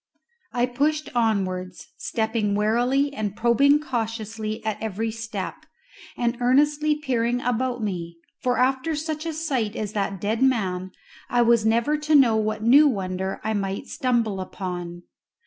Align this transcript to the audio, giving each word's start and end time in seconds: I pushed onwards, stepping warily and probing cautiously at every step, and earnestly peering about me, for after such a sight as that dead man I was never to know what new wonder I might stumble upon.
I 0.51 0.65
pushed 0.65 1.11
onwards, 1.13 1.89
stepping 1.95 2.55
warily 2.55 3.13
and 3.13 3.35
probing 3.35 3.81
cautiously 3.81 4.65
at 4.65 4.81
every 4.81 5.11
step, 5.11 5.67
and 6.17 6.39
earnestly 6.41 6.95
peering 6.95 7.39
about 7.39 7.83
me, 7.83 8.17
for 8.41 8.57
after 8.57 8.95
such 8.95 9.27
a 9.27 9.33
sight 9.33 9.75
as 9.75 9.93
that 9.93 10.19
dead 10.19 10.41
man 10.41 10.91
I 11.29 11.43
was 11.43 11.67
never 11.67 11.97
to 11.99 12.15
know 12.15 12.35
what 12.35 12.63
new 12.63 12.87
wonder 12.87 13.39
I 13.43 13.53
might 13.53 13.85
stumble 13.85 14.41
upon. 14.41 15.03